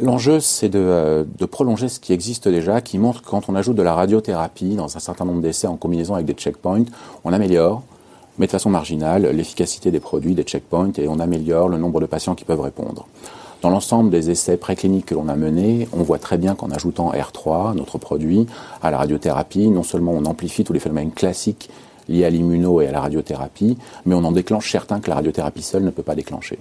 L'enjeu, 0.02 0.40
c'est 0.40 0.70
de, 0.70 1.28
de, 1.38 1.46
prolonger 1.46 1.90
ce 1.90 2.00
qui 2.00 2.14
existe 2.14 2.48
déjà, 2.48 2.82
qui 2.82 2.98
montre 2.98 3.22
que 3.22 3.30
quand 3.30 3.50
on 3.50 3.56
ajoute 3.56 3.76
de 3.76 3.84
la 3.84 3.94
radiothérapie 3.94 4.76
dans 4.76 4.96
un 4.96 5.00
certain 5.00 5.26
nombre 5.26 5.42
d'essais 5.42 5.68
en 5.68 5.76
combinaison 5.76 6.14
avec 6.14 6.26
des 6.26 6.34
checkpoints, 6.34 6.86
on 7.24 7.34
améliore 7.34 7.84
mais 8.38 8.48
de 8.48 8.52
façon 8.52 8.70
marginale, 8.70 9.30
l'efficacité 9.34 9.92
des 9.92 10.00
produits, 10.00 10.36
des 10.36 10.44
checkpoints, 10.44 10.92
et 10.98 11.08
on 11.08 11.20
améliore 11.20 11.70
le 11.70 11.78
nombre 11.78 12.02
de 12.02 12.06
patients 12.06 12.36
qui 12.36 12.46
peuvent 12.46 12.62
répondre. 12.62 13.08
Dans 13.62 13.70
l'ensemble 13.70 14.10
des 14.10 14.30
essais 14.30 14.58
précliniques 14.58 15.06
que 15.06 15.16
l'on 15.16 15.30
a 15.30 15.36
menés, 15.36 15.88
on 15.94 16.04
voit 16.04 16.20
très 16.20 16.38
bien 16.38 16.54
qu'en 16.54 16.70
ajoutant 16.72 17.14
R3, 17.14 17.76
notre 17.76 17.98
produit, 17.98 18.46
à 18.82 18.92
la 18.92 18.98
radiothérapie, 18.98 19.70
non 19.70 19.84
seulement 19.84 20.12
on 20.12 20.26
amplifie 20.26 20.66
tous 20.66 20.74
les 20.74 20.82
phénomènes 20.82 21.12
classiques 21.12 21.70
liés 22.10 22.26
à 22.26 22.30
l'immuno 22.30 22.82
et 22.82 22.88
à 22.88 22.92
la 22.92 23.00
radiothérapie, 23.00 23.78
mais 24.06 24.16
on 24.16 24.24
en 24.26 24.34
déclenche 24.34 24.70
certains 24.70 25.00
que 25.00 25.10
la 25.10 25.16
radiothérapie 25.16 25.62
seule 25.62 25.84
ne 25.84 25.92
peut 25.92 26.04
pas 26.04 26.16
déclencher. 26.16 26.60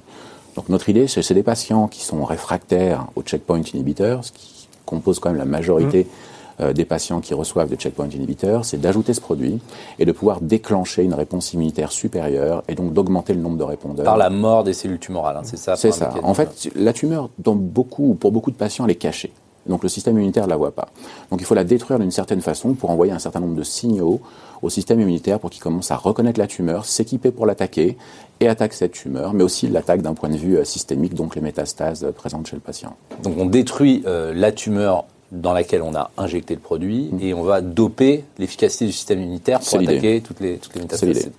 Donc 0.55 0.69
notre 0.69 0.89
idée, 0.91 1.09
c'est 1.09 1.35
des 1.35 1.43
patients 1.43 1.89
qui 1.89 2.03
sont 2.03 2.25
réfractaires 2.25 3.07
aux 3.17 3.23
checkpoint 3.23 3.63
inhibitors, 3.63 4.25
ce 4.25 4.33
qui 4.33 4.69
compose 4.87 5.19
quand 5.19 5.31
même 5.31 5.39
la 5.39 5.45
majorité 5.45 6.05
mmh. 6.05 6.32
Euh, 6.61 6.73
des 6.73 6.85
patients 6.85 7.21
qui 7.21 7.35
reçoivent 7.35 7.69
des 7.69 7.77
checkpoint 7.77 8.09
inhibiteurs, 8.09 8.65
c'est 8.65 8.79
d'ajouter 8.79 9.15
ce 9.15 9.21
produit 9.21 9.59
et 9.99 10.05
de 10.05 10.13
pouvoir 10.13 10.41
déclencher 10.41 11.03
une 11.03 11.15
réponse 11.15 11.53
immunitaire 11.53 11.93
supérieure 11.93 12.63
et 12.69 12.75
donc 12.75 12.93
d'augmenter 12.93 13.35
le 13.35 13.41
nombre 13.41 13.57
de 13.57 13.65
répondeurs. 13.65 14.05
Par 14.05 14.17
la 14.17 14.31
mort 14.31 14.65
des 14.65 14.73
cellules 14.73 14.99
tumorales, 14.99 15.37
hein, 15.37 15.43
c'est 15.45 15.57
ça 15.57 15.77
C'est 15.77 15.93
ça. 15.93 16.13
En 16.23 16.35
fait, 16.35 16.71
la 16.75 16.93
tumeur, 16.93 17.31
dans 17.39 17.55
beaucoup, 17.55 18.15
pour 18.15 18.33
beaucoup 18.33 18.51
de 18.51 18.57
patients, 18.57 18.85
elle 18.85 18.91
est 18.91 18.97
cachée. 18.97 19.33
Donc 19.67 19.83
le 19.85 19.89
système 19.89 20.17
immunitaire 20.17 20.45
ne 20.45 20.51
la 20.51 20.57
voit 20.57 20.73
pas. 20.73 20.89
Donc 21.31 21.41
il 21.41 21.45
faut 21.45 21.55
la 21.55 21.65
détruire 21.65 21.99
d'une 22.01 22.11
certaine 22.11 22.41
façon 22.41 22.75
pour 22.75 22.91
envoyer 22.91 23.13
un 23.13 23.21
certain 23.21 23.41
nombre 23.41 23.55
de 23.55 23.63
signaux 23.63 24.21
au 24.61 24.71
système 24.71 25.01
immunitaire 25.01 25.39
pour 25.39 25.51
qu'il 25.51 25.63
commence 25.63 25.91
à 25.91 25.97
reconnaître 25.97 26.39
la 26.39 26.49
tumeur, 26.49 26.85
s'équiper 26.85 27.31
pour 27.31 27.47
l'attaquer 27.47 27.97
et 28.41 28.49
attaque 28.49 28.73
cette 28.73 28.93
tumeur, 28.93 29.35
mais 29.35 29.45
aussi 29.45 29.69
l'attaque 29.69 30.03
d'un 30.03 30.15
point 30.15 30.31
de 30.31 30.37
vue 30.37 30.57
euh, 30.57 30.65
systémique, 30.65 31.15
donc 31.15 31.37
les 31.37 31.41
métastases 31.41 32.05
euh, 32.05 32.11
présentes 32.11 32.49
chez 32.49 32.57
le 32.57 32.61
patient. 32.61 32.97
Donc 33.23 33.35
on 33.39 33.47
détruit 33.47 34.05
la 34.05 34.51
tumeur 34.51 35.05
dans 35.33 35.53
laquelle 35.53 35.83
on 35.83 35.95
a 35.95 36.11
injecté 36.17 36.55
le 36.55 36.61
produit 36.61 37.09
mm. 37.11 37.21
et 37.21 37.35
on 37.35 37.43
va 37.43 37.61
doper 37.61 38.25
l'efficacité 38.39 38.87
du 38.87 38.93
système 38.93 39.21
immunitaire 39.21 39.61
pour 39.61 39.81
attaquer 39.81 40.21
toutes 40.21 40.41
les, 40.41 40.59
toutes 40.59 40.75
les 40.75 40.83
métastases. 40.83 41.31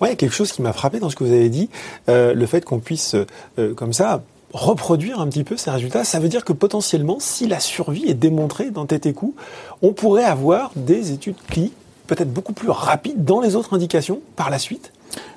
Ouais, 0.00 0.14
quelque 0.14 0.34
chose 0.34 0.52
qui 0.52 0.62
m'a 0.62 0.72
frappé 0.72 1.00
dans 1.00 1.10
ce 1.10 1.16
que 1.16 1.24
vous 1.24 1.32
avez 1.32 1.48
dit, 1.48 1.68
euh, 2.08 2.32
le 2.32 2.46
fait 2.46 2.64
qu'on 2.64 2.78
puisse, 2.78 3.16
euh, 3.58 3.74
comme 3.74 3.92
ça, 3.92 4.22
reproduire 4.52 5.20
un 5.20 5.26
petit 5.26 5.44
peu 5.44 5.56
ces 5.56 5.70
résultats, 5.70 6.04
ça 6.04 6.20
veut 6.20 6.28
dire 6.28 6.44
que 6.44 6.52
potentiellement, 6.52 7.18
si 7.20 7.48
la 7.48 7.58
survie 7.60 8.08
est 8.08 8.14
démontrée 8.14 8.70
dans 8.70 8.86
tête 8.86 9.06
et 9.06 9.12
cou, 9.12 9.34
on 9.82 9.92
pourrait 9.92 10.24
avoir 10.24 10.70
des 10.76 11.12
études 11.12 11.36
cliniques 11.48 11.74
peut-être 12.06 12.32
beaucoup 12.32 12.54
plus 12.54 12.70
rapides 12.70 13.24
dans 13.24 13.40
les 13.40 13.56
autres 13.56 13.74
indications 13.74 14.20
par 14.36 14.48
la 14.48 14.58
suite 14.58 14.92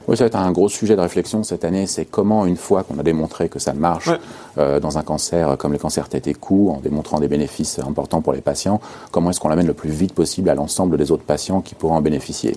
oui, 0.07 0.17
ça 0.17 0.23
va 0.23 0.27
être 0.27 0.35
un 0.35 0.51
gros 0.51 0.69
sujet 0.69 0.95
de 0.95 1.01
réflexion 1.01 1.43
cette 1.43 1.63
année. 1.63 1.87
C'est 1.87 2.05
comment, 2.05 2.45
une 2.45 2.57
fois 2.57 2.83
qu'on 2.83 2.97
a 2.99 3.03
démontré 3.03 3.49
que 3.49 3.59
ça 3.59 3.73
marche 3.73 4.09
euh, 4.57 4.79
dans 4.79 4.97
un 4.97 5.03
cancer 5.03 5.57
comme 5.57 5.71
le 5.71 5.77
cancer 5.77 6.09
tête 6.09 6.27
et 6.27 6.33
cou, 6.33 6.71
en 6.71 6.79
démontrant 6.79 7.19
des 7.19 7.27
bénéfices 7.27 7.79
importants 7.79 8.21
pour 8.21 8.33
les 8.33 8.41
patients, 8.41 8.81
comment 9.11 9.29
est-ce 9.29 9.39
qu'on 9.39 9.49
l'amène 9.49 9.67
le 9.67 9.73
plus 9.73 9.91
vite 9.91 10.13
possible 10.13 10.49
à 10.49 10.55
l'ensemble 10.55 10.97
des 10.97 11.11
autres 11.11 11.23
patients 11.23 11.61
qui 11.61 11.75
pourront 11.75 11.95
en 11.95 12.01
bénéficier 12.01 12.55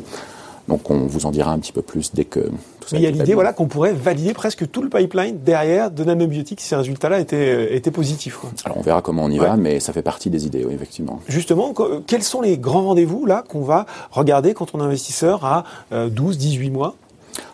donc 0.68 0.90
on 0.90 1.06
vous 1.06 1.26
en 1.26 1.30
dira 1.30 1.52
un 1.52 1.58
petit 1.58 1.72
peu 1.72 1.82
plus 1.82 2.12
dès 2.14 2.24
que 2.24 2.40
tout 2.40 2.88
ça. 2.88 2.96
Mais 2.96 3.00
il 3.00 3.02
y 3.02 3.06
a 3.06 3.10
l'idée 3.10 3.34
voilà 3.34 3.52
qu'on 3.52 3.66
pourrait 3.66 3.92
valider 3.92 4.32
presque 4.32 4.70
tout 4.70 4.82
le 4.82 4.88
pipeline 4.88 5.38
derrière 5.38 5.90
de 5.90 6.04
nanobiotiques 6.04 6.60
si 6.60 6.68
ces 6.68 6.76
résultats-là 6.76 7.20
étaient, 7.20 7.36
euh, 7.36 7.74
étaient 7.74 7.90
positifs. 7.90 8.38
Alors 8.64 8.78
on 8.78 8.82
verra 8.82 9.02
comment 9.02 9.24
on 9.24 9.30
y 9.30 9.38
va, 9.38 9.56
mais 9.56 9.80
ça 9.80 9.92
fait 9.92 10.02
partie 10.02 10.30
des 10.30 10.46
idées, 10.46 10.64
oui, 10.64 10.74
effectivement. 10.74 11.20
Justement, 11.28 11.74
quels 12.06 12.22
sont 12.22 12.40
les 12.40 12.56
grands 12.56 12.84
rendez-vous 12.84 13.26
là 13.26 13.44
qu'on 13.46 13.62
va 13.62 13.84
regarder 14.10 14.54
quand 14.54 14.74
on 14.74 14.80
est 14.80 14.84
investisseur 14.84 15.44
à 15.44 15.64
12, 15.92 16.36
euh, 16.36 16.38
18 16.38 16.70
mois? 16.70 16.94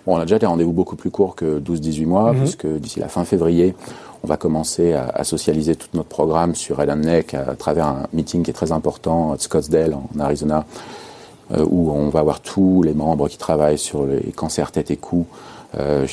Bon, 0.06 0.16
on 0.16 0.18
a 0.18 0.22
déjà 0.22 0.38
des 0.38 0.46
rendez-vous 0.46 0.72
beaucoup 0.72 0.96
plus 0.96 1.10
courts 1.10 1.34
que 1.34 1.58
12-18 1.60 2.06
mois, 2.06 2.32
mhm. 2.32 2.40
puisque 2.40 2.66
d'ici 2.66 3.00
la 3.00 3.08
fin 3.08 3.24
février, 3.24 3.74
on 4.22 4.26
va 4.26 4.36
commencer 4.36 4.92
à, 4.92 5.24
socialiser 5.24 5.76
tout 5.76 5.88
notre 5.94 6.08
programme 6.08 6.54
sur 6.54 6.80
Head 6.80 6.90
Neck 6.96 7.34
à, 7.34 7.54
travers 7.54 7.86
un 7.86 8.02
meeting 8.12 8.42
qui 8.42 8.50
est 8.50 8.54
très 8.54 8.72
important 8.72 9.32
à 9.32 9.38
Scottsdale, 9.38 9.94
en 9.94 10.20
Arizona, 10.20 10.66
euh, 11.52 11.64
où 11.68 11.90
on 11.90 12.10
va 12.10 12.20
avoir 12.20 12.40
tous 12.40 12.82
les 12.82 12.92
membres 12.92 13.28
qui 13.28 13.38
travaillent 13.38 13.78
sur 13.78 14.04
les 14.04 14.32
cancers 14.32 14.72
tête 14.72 14.90
et 14.90 14.96
cou. 14.96 15.26
Euh, 15.78 16.06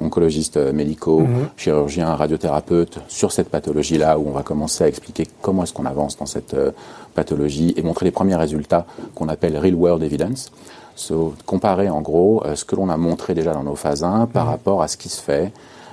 oncologistes 0.00 0.58
médicaux, 0.58 1.20
Mhm. 1.20 1.48
chirurgiens, 1.56 2.14
radiothérapeutes 2.14 2.98
sur 3.08 3.32
cette 3.32 3.48
pathologie-là, 3.48 4.18
où 4.18 4.28
on 4.28 4.32
va 4.32 4.42
commencer 4.42 4.84
à 4.84 4.88
expliquer 4.88 5.26
comment 5.40 5.62
est-ce 5.62 5.72
qu'on 5.72 5.86
avance 5.86 6.16
dans 6.18 6.26
cette 6.26 6.54
euh, 6.54 6.72
pathologie 7.14 7.72
et 7.76 7.82
montrer 7.82 8.04
les 8.04 8.10
premiers 8.10 8.36
résultats 8.36 8.86
qu'on 9.14 9.28
appelle 9.28 9.56
real 9.56 9.74
world 9.74 10.02
evidence. 10.02 10.52
So, 10.98 11.34
comparer 11.46 11.88
en 11.88 12.00
gros 12.00 12.42
euh, 12.44 12.56
ce 12.56 12.64
que 12.64 12.74
l'on 12.74 12.88
a 12.88 12.96
montré 12.96 13.32
déjà 13.32 13.52
dans 13.52 13.62
nos 13.62 13.76
phases 13.76 14.02
1 14.02 14.26
par 14.26 14.46
rapport 14.46 14.82
à 14.82 14.88
ce 14.88 14.96
qui 14.96 15.08
se 15.08 15.22
fait 15.22 15.52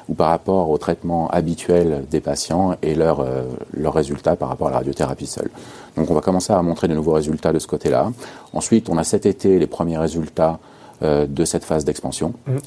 ou 0.10 0.16
par 0.16 0.30
rapport 0.30 0.72
au 0.72 0.80
traitement 0.80 1.30
habituel 1.30 2.06
des 2.10 2.22
patients 2.22 2.76
et 2.82 2.96
leurs 2.96 3.20
euh, 3.20 3.44
leurs 3.74 3.94
résultats 3.94 4.36
par 4.36 4.50
rapport 4.50 4.70
à 4.70 4.72
la 4.72 4.78
radiothérapie 4.78 5.28
seule. 5.28 5.52
Donc 5.96 6.10
on 6.10 6.16
va 6.16 6.22
commencer 6.22 6.54
à 6.54 6.62
montrer 6.64 6.88
de 6.88 6.96
nouveaux 6.96 7.14
résultats 7.14 7.54
de 7.54 7.60
ce 7.60 7.68
côté-là. 7.68 8.12
Ensuite, 8.54 8.90
on 8.90 8.98
a 8.98 9.04
cet 9.04 9.28
été 9.28 9.60
les 9.60 9.68
premiers 9.68 10.00
résultats 10.00 10.58
euh, 11.04 11.28
de 11.28 11.46
cette 11.46 11.66
phase 11.66 11.86
d'expansion. 11.86 12.34
Mhm. 12.48 12.60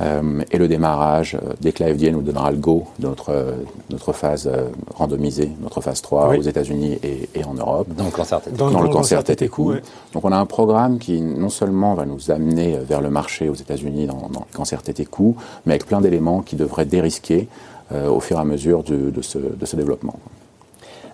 Euh, 0.00 0.42
et 0.52 0.58
le 0.58 0.68
démarrage, 0.68 1.34
euh, 1.34 1.54
dès 1.60 1.72
que 1.72 1.82
la 1.82 1.92
FDA 1.92 2.10
nous 2.12 2.22
donnera 2.22 2.52
le 2.52 2.56
go 2.58 2.84
de 3.00 3.08
notre, 3.08 3.30
euh, 3.30 3.52
notre 3.90 4.12
phase 4.12 4.46
euh, 4.52 4.68
randomisée, 4.94 5.50
notre 5.60 5.80
phase 5.80 6.00
3 6.02 6.28
Oui. 6.30 6.38
aux 6.38 6.42
États-Unis 6.42 6.98
et, 7.02 7.28
et 7.34 7.44
en 7.44 7.54
Europe 7.54 7.88
Dans 7.96 8.04
le 8.04 8.10
cancer 8.12 8.40
tété. 8.40 8.56
Dans- 8.56 8.66
dans, 8.66 8.78
dans 8.78 8.82
le 8.82 8.88
cancer 8.90 9.24
tétécou. 9.24 9.70
ouais. 9.72 9.82
Donc 10.12 10.24
on 10.24 10.30
a 10.30 10.36
un 10.36 10.46
programme 10.46 10.98
qui 10.98 11.20
non 11.20 11.48
seulement 11.48 11.94
va 11.94 12.06
nous 12.06 12.30
amener 12.30 12.78
vers 12.78 13.00
le 13.00 13.10
marché 13.10 13.48
aux 13.48 13.54
États-Unis 13.54 14.06
dans, 14.06 14.28
dans 14.32 14.46
le 14.50 14.56
cancer 14.56 14.82
tétécou, 14.82 15.36
mais 15.66 15.72
avec 15.72 15.86
plein 15.86 16.00
d'éléments 16.00 16.42
qui 16.42 16.54
devraient 16.54 16.86
dérisquer 16.86 17.48
euh, 17.92 18.08
au 18.08 18.20
fur 18.20 18.36
et 18.36 18.40
à 18.40 18.44
mesure 18.44 18.84
du- 18.84 19.10
de, 19.10 19.22
ce, 19.22 19.38
de 19.38 19.66
ce 19.66 19.74
développement. 19.74 20.14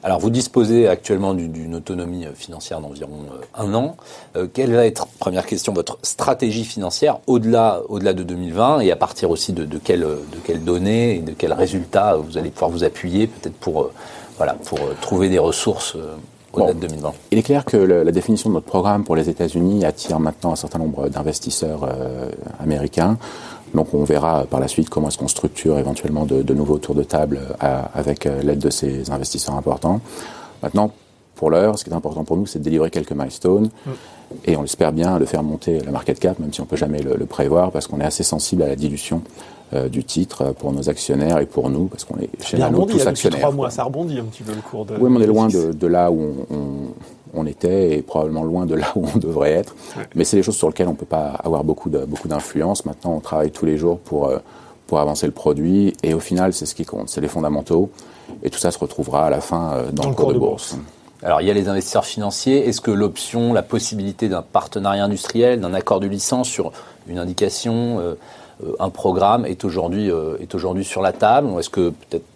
Alors, 0.06 0.18
vous 0.20 0.28
disposez 0.28 0.86
actuellement 0.86 1.32
du- 1.32 1.48
d'une 1.48 1.74
autonomie 1.74 2.26
euh, 2.26 2.34
financière 2.34 2.78
d'environ 2.80 3.20
euh, 3.32 3.44
un 3.62 3.72
an. 3.72 3.96
Euh, 4.36 4.46
quelle 4.52 4.74
va 4.74 4.84
être, 4.84 5.06
première 5.18 5.46
question, 5.46 5.72
votre 5.72 5.98
stratégie 6.02 6.64
financière 6.64 7.18
au-delà 7.26 7.80
au-delà 7.88 8.12
de 8.12 8.22
2020 8.22 8.80
et 8.80 8.92
à 8.92 8.96
partir 8.96 9.30
aussi 9.30 9.54
de, 9.54 9.64
de, 9.64 9.78
quelles, 9.78 10.00
de 10.02 10.38
quelles 10.44 10.62
données 10.62 11.16
et 11.16 11.20
de 11.20 11.32
quels 11.32 11.54
résultats 11.54 12.16
vous 12.16 12.36
allez 12.36 12.50
pouvoir 12.50 12.70
vous 12.70 12.84
appuyer 12.84 13.26
peut-être 13.28 13.56
pour, 13.56 13.90
voilà, 14.36 14.54
pour 14.66 14.78
trouver 15.00 15.30
des 15.30 15.38
ressources 15.38 15.94
au-delà 15.94 16.72
Bon. 16.72 16.74
de 16.74 16.86
2020 16.86 17.12
Il 17.32 17.38
est 17.38 17.42
clair 17.42 17.64
que 17.64 17.76
le- 17.78 18.02
la 18.04 18.12
définition 18.12 18.48
de 18.50 18.54
notre 18.54 18.66
programme 18.66 19.02
pour 19.04 19.16
les 19.16 19.28
États-Unis 19.30 19.84
attire 19.86 20.20
maintenant 20.20 20.52
un 20.52 20.56
certain 20.56 20.78
nombre 20.78 21.08
d'investisseurs 21.08 21.80
euh, 21.82 22.28
américains. 22.60 23.16
Donc 23.74 23.92
on 23.92 24.04
verra 24.04 24.44
par 24.44 24.60
la 24.60 24.68
suite 24.68 24.88
comment 24.88 25.08
est-ce 25.08 25.18
qu'on 25.18 25.28
structure 25.28 25.78
éventuellement 25.78 26.24
de, 26.24 26.54
nouveaux 26.54 26.78
tours 26.78 26.94
de 26.94 27.02
table 27.02 27.40
euh, 27.62 27.82
avec 27.94 28.26
euh, 28.26 28.42
l'aide 28.42 28.60
de 28.60 28.70
ces 28.70 29.10
investisseurs 29.10 29.56
importants. 29.56 30.00
Maintenant, 30.62 30.92
pour 31.34 31.50
l'heure, 31.50 31.78
ce 31.78 31.84
qui 31.84 31.90
est 31.90 31.94
important 31.94 32.24
pour 32.24 32.36
nous, 32.36 32.46
c'est 32.46 32.58
de 32.58 32.64
délivrer 32.64 32.90
quelques 32.90 33.12
milestones. 33.12 33.70
Et 34.46 34.56
on 34.56 34.64
espère 34.64 34.92
bien 34.92 35.18
de 35.18 35.24
faire 35.24 35.42
monter 35.42 35.80
la 35.80 35.90
market 35.92 36.18
cap, 36.18 36.38
même 36.38 36.52
si 36.52 36.60
on 36.60 36.64
peut 36.64 36.76
jamais 36.76 37.00
le, 37.02 37.14
le 37.16 37.26
prévoir, 37.26 37.70
parce 37.70 37.86
qu'on 37.86 38.00
est 38.00 38.04
assez 38.04 38.22
sensible 38.24 38.62
à 38.62 38.68
la 38.68 38.76
dilution 38.76 39.22
euh, 39.74 39.88
du 39.88 40.02
titre 40.04 40.42
euh, 40.42 40.52
pour 40.52 40.72
nos 40.72 40.88
actionnaires 40.88 41.38
et 41.38 41.46
pour 41.46 41.68
nous, 41.70 41.86
parce 41.86 42.04
qu'on 42.04 42.18
est 42.18 42.30
chez 42.42 42.58
Nano 42.58 42.84
tous 42.86 43.06
actionnaires. 43.06 43.40
trois 43.40 43.52
mois, 43.52 43.66
quoi. 43.66 43.70
ça 43.70 43.84
rebondit 43.84 44.18
un 44.18 44.24
petit 44.24 44.42
peu 44.42 44.52
le 44.52 44.60
cours 44.60 44.84
de. 44.86 44.94
Oui, 44.96 45.08
mais 45.10 45.18
on 45.18 45.22
est 45.22 45.26
loin 45.26 45.48
de 45.48 45.86
là 45.86 46.10
où 46.10 46.20
on, 46.50 46.54
on- 46.54 46.94
on 47.36 47.46
était 47.46 47.98
et 47.98 48.02
probablement 48.02 48.44
loin 48.44 48.64
de 48.64 48.76
là 48.76 48.86
où 48.94 49.04
on 49.12 49.18
devrait 49.18 49.50
être. 49.50 49.74
Mais 50.14 50.22
c'est 50.22 50.36
des 50.36 50.44
choses 50.44 50.54
sur 50.54 50.68
lesquelles 50.68 50.86
on 50.86 50.92
ne 50.92 50.96
peut 50.96 51.04
pas 51.04 51.30
avoir 51.42 51.64
beaucoup 51.64 51.90
d'influence. 51.90 52.84
Maintenant, 52.86 53.14
on 53.16 53.18
travaille 53.20 53.50
tous 53.50 53.66
les 53.66 53.76
jours 53.76 53.98
pour, 53.98 54.28
euh, 54.28 54.38
pour 54.86 55.00
avancer 55.00 55.26
le 55.26 55.32
produit 55.32 55.94
et 56.04 56.14
au 56.14 56.20
final, 56.20 56.52
c'est 56.52 56.64
ce 56.66 56.76
qui 56.76 56.84
compte, 56.84 57.08
c'est 57.08 57.20
les 57.20 57.26
fondamentaux. 57.26 57.90
Et 58.44 58.50
tout 58.50 58.58
ça 58.60 58.70
se 58.70 58.78
retrouvera 58.78 59.26
à 59.26 59.30
la 59.30 59.40
fin 59.40 59.72
euh, 59.72 59.90
dans, 59.90 60.08
le 60.08 60.14
cours 60.14 60.32
de 60.32 60.38
bourse. 60.38 60.76
Alors, 61.24 61.40
il 61.40 61.48
y 61.48 61.50
a 61.50 61.54
les 61.54 61.68
investisseurs 61.68 62.04
financiers. 62.04 62.68
Est-ce 62.68 62.82
que 62.82 62.90
l'option, 62.90 63.54
la 63.54 63.62
possibilité 63.62 64.28
d'un 64.28 64.42
partenariat 64.42 65.04
industriel, 65.04 65.58
d'un 65.58 65.72
accord 65.72 65.98
de 65.98 66.06
licence 66.06 66.48
sur 66.48 66.70
une 67.08 67.18
indication, 67.18 67.98
euh, 67.98 68.14
euh, 68.62 68.76
un 68.78 68.90
programme 68.90 69.46
est 69.46 69.64
aujourd'hui 69.64 70.10
euh, 70.10 70.36
est 70.40 70.54
aujourd'hui 70.54 70.84
sur 70.84 71.00
la 71.00 71.12
table? 71.12 71.48
Ou 71.48 71.58
est-ce 71.58 71.70
que 71.70 71.88
peut-être 71.88 72.26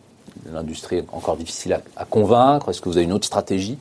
l'industrie 0.50 0.96
est 0.96 1.06
encore 1.12 1.36
difficile 1.36 1.78
à, 1.96 2.04
convaincre? 2.06 2.70
Est-ce 2.70 2.80
que 2.80 2.88
vous 2.88 2.96
avez 2.96 3.04
une 3.04 3.12
autre 3.12 3.26
stratégie? 3.26 3.76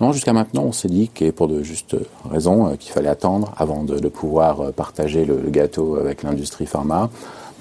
Non, 0.00 0.10
jusqu'à 0.10 0.32
maintenant, 0.32 0.64
on 0.64 0.72
s'est 0.72 0.88
dit, 0.88 1.08
et 1.20 1.30
pour 1.30 1.46
de 1.46 1.62
justes 1.62 1.94
raisons, 2.28 2.76
qu'il 2.76 2.90
fallait 2.90 3.08
attendre 3.08 3.54
avant 3.56 3.84
de, 3.84 4.08
pouvoir 4.08 4.72
partager 4.72 5.24
le 5.24 5.36
gâteau 5.50 5.94
avec 5.94 6.24
l'industrie 6.24 6.66
pharma. 6.66 7.10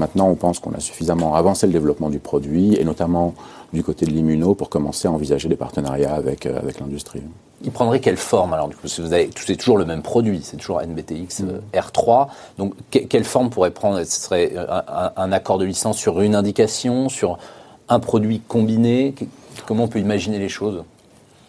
Maintenant, 0.02 0.28
on 0.30 0.36
pense 0.36 0.58
qu'on 0.58 0.74
a 0.74 0.80
suffisamment 0.80 1.36
avancé 1.36 1.68
le 1.68 1.74
développement 1.74 2.10
du 2.10 2.18
produit, 2.18 2.74
et 2.76 2.84
notamment 2.84 3.36
du 3.72 3.84
côté 3.84 4.08
de 4.08 4.10
l'immuno, 4.12 4.56
pour 4.56 4.68
commencer 4.70 5.08
à 5.08 5.12
envisager 5.12 5.48
des 5.48 5.56
partenariats 5.56 6.16
avec, 6.16 6.48
euh, 6.48 6.58
avec 6.58 6.80
l'industrie. 6.80 7.22
Il 7.64 7.70
prendrait 7.72 8.00
quelle 8.00 8.18
forme 8.18 8.52
alors 8.56 8.68
du 8.68 8.74
coup? 8.76 8.82
Parce 8.82 8.96
que 8.96 9.04
vous 9.04 9.14
avez, 9.14 9.30
c'est 9.46 9.56
toujours 9.58 9.78
le 9.78 9.86
même 9.86 10.02
produit, 10.02 10.42
c'est 10.44 10.58
toujours 10.58 10.82
NBTX 10.82 11.42
euh, 11.44 11.60
R3. 11.80 12.30
Donc 12.58 12.74
que- 12.90 12.98
quelle 12.98 13.24
forme 13.26 13.52
pourrait 13.52 13.70
prendre? 13.70 14.04
Ce 14.04 14.22
serait 14.22 14.54
euh, 14.56 14.66
un, 14.88 15.12
un- 15.16 15.32
accord 15.32 15.60
de 15.60 15.66
licence 15.66 15.98
sur 16.00 16.20
une 16.22 16.34
indication, 16.34 17.08
sur 17.08 17.38
un 17.88 18.00
produit 18.00 18.40
combiné? 18.40 19.14
Comment 19.68 19.84
on 19.84 19.88
peut 19.88 20.00
imaginer 20.00 20.40
les 20.40 20.50
choses? 20.50 20.84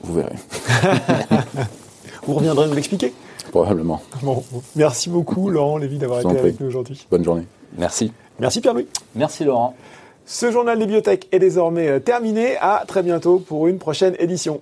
Vous 0.02 0.12
verrez, 0.12 0.36
Vous 2.26 2.34
reviendrez 2.34 2.68
nous 2.68 2.74
l'expliquer? 2.74 3.14
Probablement. 3.50 4.02
Bon, 4.22 4.42
merci 4.76 5.08
beaucoup 5.08 5.48
Laurent 5.48 5.78
Lévy 5.78 5.96
d'avoir 5.96 6.20
été 6.20 6.28
avec 6.38 6.60
nous 6.60 6.66
aujourd'hui. 6.66 7.06
Bonne 7.10 7.24
journée. 7.24 7.46
Merci. 7.78 8.12
Merci 8.42 8.60
Pierre-Louis. 8.60 8.88
Merci 9.14 9.44
Laurent. 9.44 9.76
Ce 10.26 10.50
journal 10.50 10.76
des 10.76 10.86
biotech 10.86 11.28
est 11.30 11.38
désormais 11.38 11.86
euh, 11.86 12.00
terminé. 12.00 12.56
À 12.60 12.82
très 12.88 13.04
bientôt 13.04 13.38
pour 13.38 13.68
une 13.68 13.78
prochaine 13.78 14.16
édition. 14.18 14.60